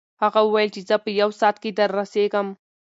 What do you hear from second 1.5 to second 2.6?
کې دررسېږم.